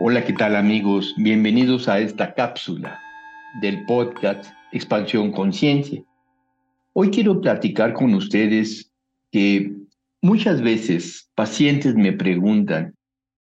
Hola, 0.00 0.24
¿qué 0.24 0.32
tal 0.32 0.54
amigos? 0.54 1.12
Bienvenidos 1.16 1.88
a 1.88 1.98
esta 1.98 2.32
cápsula 2.32 3.00
del 3.60 3.84
podcast 3.84 4.44
Expansión 4.70 5.32
Conciencia. 5.32 6.04
Hoy 6.92 7.10
quiero 7.10 7.40
platicar 7.40 7.94
con 7.94 8.14
ustedes 8.14 8.92
que 9.32 9.72
muchas 10.22 10.62
veces 10.62 11.28
pacientes 11.34 11.96
me 11.96 12.12
preguntan, 12.12 12.94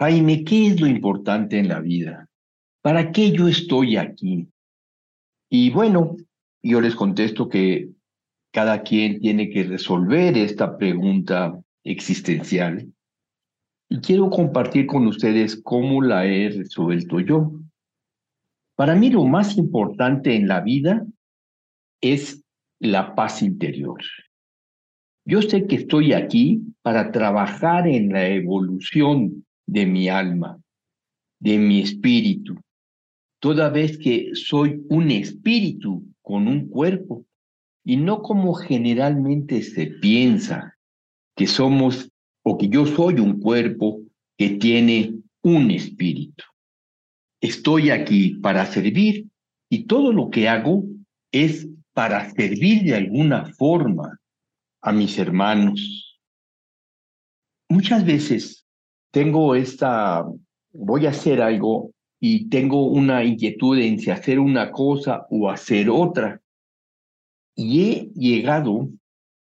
Jaime, 0.00 0.42
¿qué 0.42 0.66
es 0.66 0.80
lo 0.80 0.88
importante 0.88 1.56
en 1.60 1.68
la 1.68 1.78
vida? 1.78 2.28
¿Para 2.82 3.12
qué 3.12 3.30
yo 3.30 3.46
estoy 3.46 3.96
aquí? 3.96 4.48
Y 5.48 5.70
bueno, 5.70 6.16
yo 6.64 6.80
les 6.80 6.96
contesto 6.96 7.48
que 7.48 7.90
cada 8.52 8.82
quien 8.82 9.20
tiene 9.20 9.50
que 9.50 9.62
resolver 9.62 10.36
esta 10.36 10.76
pregunta 10.78 11.56
existencial 11.84 12.88
y 13.94 14.00
quiero 14.00 14.28
compartir 14.28 14.86
con 14.86 15.06
ustedes 15.06 15.60
cómo 15.62 16.02
la 16.02 16.26
he 16.26 16.48
resuelto 16.48 17.20
yo. 17.20 17.52
Para 18.74 18.96
mí 18.96 19.08
lo 19.08 19.24
más 19.24 19.56
importante 19.56 20.34
en 20.34 20.48
la 20.48 20.62
vida 20.62 21.06
es 22.00 22.42
la 22.80 23.14
paz 23.14 23.40
interior. 23.40 24.00
Yo 25.24 25.40
sé 25.42 25.68
que 25.68 25.76
estoy 25.76 26.12
aquí 26.12 26.60
para 26.82 27.12
trabajar 27.12 27.86
en 27.86 28.12
la 28.12 28.26
evolución 28.26 29.46
de 29.64 29.86
mi 29.86 30.08
alma, 30.08 30.60
de 31.38 31.58
mi 31.58 31.80
espíritu, 31.80 32.56
toda 33.38 33.70
vez 33.70 33.96
que 33.96 34.30
soy 34.34 34.84
un 34.88 35.12
espíritu 35.12 36.04
con 36.20 36.48
un 36.48 36.66
cuerpo 36.66 37.24
y 37.84 37.96
no 37.96 38.22
como 38.22 38.54
generalmente 38.54 39.62
se 39.62 39.86
piensa, 39.86 40.76
que 41.36 41.46
somos 41.46 42.10
o 42.44 42.58
que 42.58 42.68
yo 42.68 42.86
soy 42.86 43.14
un 43.14 43.40
cuerpo 43.40 44.00
que 44.36 44.50
tiene 44.50 45.14
un 45.42 45.70
espíritu. 45.70 46.44
Estoy 47.40 47.90
aquí 47.90 48.36
para 48.36 48.66
servir 48.66 49.26
y 49.70 49.84
todo 49.84 50.12
lo 50.12 50.30
que 50.30 50.48
hago 50.48 50.84
es 51.32 51.68
para 51.92 52.30
servir 52.30 52.82
de 52.84 52.94
alguna 52.94 53.46
forma 53.54 54.20
a 54.82 54.92
mis 54.92 55.18
hermanos. 55.18 56.20
Muchas 57.68 58.04
veces 58.04 58.66
tengo 59.10 59.54
esta, 59.54 60.26
voy 60.72 61.06
a 61.06 61.10
hacer 61.10 61.40
algo 61.40 61.92
y 62.20 62.48
tengo 62.48 62.86
una 62.86 63.24
inquietud 63.24 63.78
en 63.78 63.98
si 63.98 64.10
hacer 64.10 64.38
una 64.38 64.70
cosa 64.70 65.26
o 65.30 65.50
hacer 65.50 65.88
otra. 65.88 66.40
Y 67.56 67.82
he 67.82 68.10
llegado 68.14 68.88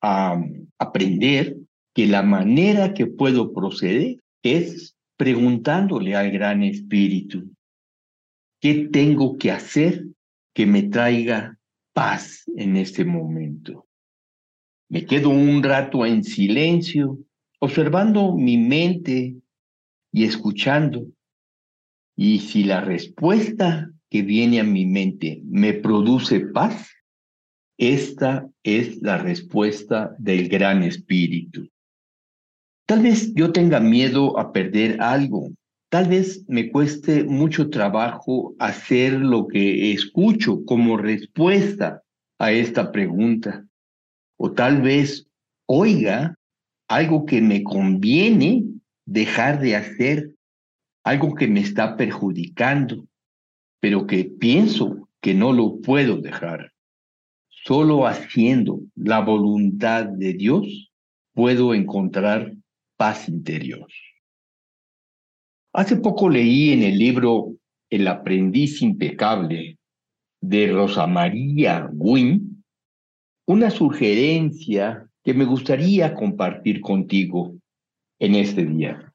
a 0.00 0.40
aprender 0.78 1.56
que 1.98 2.06
la 2.06 2.22
manera 2.22 2.94
que 2.94 3.08
puedo 3.08 3.52
proceder 3.52 4.20
es 4.44 4.96
preguntándole 5.16 6.14
al 6.14 6.30
Gran 6.30 6.62
Espíritu, 6.62 7.50
¿qué 8.60 8.88
tengo 8.92 9.36
que 9.36 9.50
hacer 9.50 10.04
que 10.54 10.64
me 10.64 10.84
traiga 10.84 11.58
paz 11.92 12.44
en 12.54 12.76
este 12.76 13.04
momento? 13.04 13.88
Me 14.88 15.06
quedo 15.06 15.30
un 15.30 15.60
rato 15.60 16.06
en 16.06 16.22
silencio, 16.22 17.18
observando 17.58 18.32
mi 18.32 18.58
mente 18.58 19.34
y 20.12 20.22
escuchando. 20.22 21.04
Y 22.14 22.38
si 22.38 22.62
la 22.62 22.80
respuesta 22.80 23.90
que 24.08 24.22
viene 24.22 24.60
a 24.60 24.62
mi 24.62 24.86
mente 24.86 25.42
me 25.46 25.72
produce 25.72 26.38
paz, 26.38 26.92
esta 27.76 28.48
es 28.62 29.02
la 29.02 29.18
respuesta 29.18 30.14
del 30.20 30.48
Gran 30.48 30.84
Espíritu. 30.84 31.68
Tal 32.88 33.02
vez 33.02 33.34
yo 33.34 33.52
tenga 33.52 33.80
miedo 33.80 34.38
a 34.38 34.50
perder 34.50 35.02
algo. 35.02 35.50
Tal 35.90 36.08
vez 36.08 36.42
me 36.48 36.70
cueste 36.70 37.22
mucho 37.22 37.68
trabajo 37.68 38.54
hacer 38.58 39.12
lo 39.12 39.46
que 39.46 39.92
escucho 39.92 40.64
como 40.64 40.96
respuesta 40.96 42.02
a 42.38 42.50
esta 42.50 42.90
pregunta. 42.90 43.66
O 44.38 44.52
tal 44.52 44.80
vez 44.80 45.26
oiga 45.66 46.34
algo 46.88 47.26
que 47.26 47.42
me 47.42 47.62
conviene 47.62 48.64
dejar 49.04 49.60
de 49.60 49.76
hacer, 49.76 50.30
algo 51.04 51.34
que 51.34 51.46
me 51.46 51.60
está 51.60 51.94
perjudicando, 51.94 53.06
pero 53.80 54.06
que 54.06 54.24
pienso 54.24 55.10
que 55.20 55.34
no 55.34 55.52
lo 55.52 55.82
puedo 55.82 56.22
dejar. 56.22 56.72
Solo 57.50 58.06
haciendo 58.06 58.80
la 58.94 59.20
voluntad 59.20 60.06
de 60.06 60.32
Dios 60.32 60.90
puedo 61.34 61.74
encontrar 61.74 62.54
paz 62.98 63.28
interior. 63.28 63.88
Hace 65.72 65.96
poco 65.96 66.28
leí 66.28 66.72
en 66.72 66.82
el 66.82 66.98
libro 66.98 67.54
El 67.88 68.06
aprendiz 68.08 68.82
impecable 68.82 69.78
de 70.42 70.72
Rosa 70.72 71.06
María 71.06 71.88
Wynne 71.92 72.40
una 73.46 73.70
sugerencia 73.70 75.08
que 75.24 75.32
me 75.32 75.46
gustaría 75.46 76.12
compartir 76.14 76.82
contigo 76.82 77.56
en 78.18 78.34
este 78.34 78.66
día. 78.66 79.14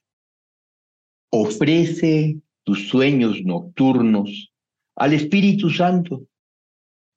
Ofrece 1.30 2.38
tus 2.64 2.88
sueños 2.90 3.44
nocturnos 3.44 4.52
al 4.96 5.14
Espíritu 5.14 5.70
Santo 5.70 6.26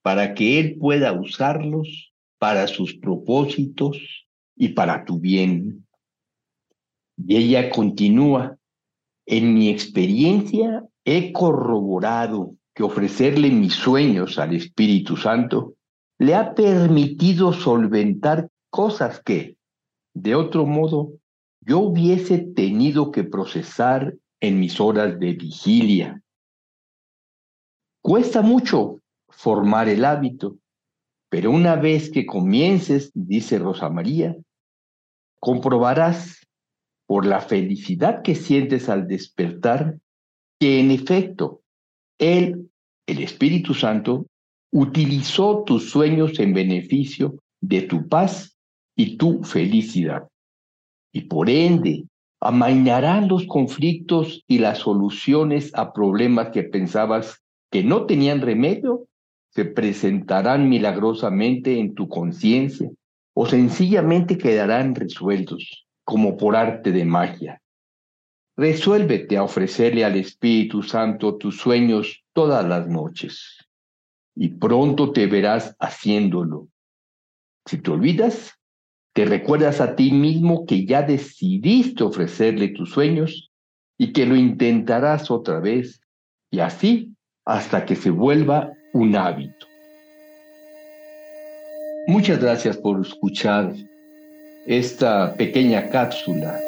para 0.02 0.34
que 0.34 0.60
Él 0.60 0.76
pueda 0.78 1.12
usarlos 1.14 2.12
para 2.38 2.66
sus 2.66 2.94
propósitos 2.94 4.26
y 4.54 4.68
para 4.70 5.06
tu 5.06 5.18
bien. 5.18 5.85
Y 7.16 7.36
ella 7.36 7.70
continúa, 7.70 8.56
en 9.26 9.54
mi 9.54 9.68
experiencia 9.68 10.84
he 11.04 11.32
corroborado 11.32 12.54
que 12.74 12.82
ofrecerle 12.82 13.50
mis 13.50 13.74
sueños 13.74 14.38
al 14.38 14.54
Espíritu 14.54 15.16
Santo 15.16 15.74
le 16.18 16.34
ha 16.34 16.54
permitido 16.54 17.52
solventar 17.52 18.48
cosas 18.70 19.22
que, 19.22 19.56
de 20.14 20.34
otro 20.34 20.66
modo, 20.66 21.12
yo 21.60 21.80
hubiese 21.80 22.38
tenido 22.38 23.10
que 23.10 23.24
procesar 23.24 24.14
en 24.40 24.60
mis 24.60 24.80
horas 24.80 25.18
de 25.18 25.32
vigilia. 25.32 26.22
Cuesta 28.02 28.42
mucho 28.42 29.00
formar 29.28 29.88
el 29.88 30.04
hábito, 30.04 30.58
pero 31.28 31.50
una 31.50 31.76
vez 31.76 32.10
que 32.10 32.24
comiences, 32.24 33.10
dice 33.14 33.58
Rosa 33.58 33.90
María, 33.90 34.36
comprobarás 35.40 36.46
por 37.06 37.24
la 37.24 37.40
felicidad 37.40 38.22
que 38.22 38.34
sientes 38.34 38.88
al 38.88 39.06
despertar, 39.06 39.98
que 40.58 40.80
en 40.80 40.90
efecto, 40.90 41.62
Él, 42.18 42.70
el 43.06 43.22
Espíritu 43.22 43.74
Santo, 43.74 44.26
utilizó 44.72 45.62
tus 45.64 45.90
sueños 45.90 46.38
en 46.40 46.52
beneficio 46.52 47.36
de 47.60 47.82
tu 47.82 48.08
paz 48.08 48.56
y 48.96 49.16
tu 49.16 49.42
felicidad. 49.44 50.28
Y 51.12 51.22
por 51.22 51.48
ende, 51.48 52.04
amainarán 52.40 53.28
los 53.28 53.46
conflictos 53.46 54.44
y 54.46 54.58
las 54.58 54.78
soluciones 54.78 55.72
a 55.74 55.92
problemas 55.92 56.50
que 56.50 56.64
pensabas 56.64 57.42
que 57.70 57.82
no 57.82 58.06
tenían 58.06 58.40
remedio, 58.40 59.06
se 59.50 59.64
presentarán 59.64 60.68
milagrosamente 60.68 61.78
en 61.78 61.94
tu 61.94 62.08
conciencia 62.08 62.90
o 63.34 63.46
sencillamente 63.46 64.36
quedarán 64.36 64.94
resueltos 64.94 65.85
como 66.06 66.36
por 66.36 66.54
arte 66.54 66.92
de 66.92 67.04
magia. 67.04 67.60
Resuélvete 68.56 69.36
a 69.36 69.42
ofrecerle 69.42 70.04
al 70.04 70.16
Espíritu 70.16 70.82
Santo 70.82 71.36
tus 71.36 71.58
sueños 71.58 72.24
todas 72.32 72.64
las 72.64 72.86
noches 72.86 73.58
y 74.36 74.50
pronto 74.50 75.10
te 75.10 75.26
verás 75.26 75.74
haciéndolo. 75.80 76.68
Si 77.66 77.78
te 77.78 77.90
olvidas, 77.90 78.54
te 79.14 79.24
recuerdas 79.24 79.80
a 79.80 79.96
ti 79.96 80.12
mismo 80.12 80.64
que 80.64 80.86
ya 80.86 81.02
decidiste 81.02 82.04
ofrecerle 82.04 82.68
tus 82.68 82.92
sueños 82.92 83.50
y 83.98 84.12
que 84.12 84.26
lo 84.26 84.36
intentarás 84.36 85.28
otra 85.30 85.58
vez 85.58 86.00
y 86.52 86.60
así 86.60 87.16
hasta 87.44 87.84
que 87.84 87.96
se 87.96 88.10
vuelva 88.10 88.72
un 88.92 89.16
hábito. 89.16 89.66
Muchas 92.06 92.40
gracias 92.40 92.76
por 92.76 93.04
escuchar 93.04 93.74
esta 94.66 95.34
pequeña 95.34 95.88
cápsula 95.88 96.60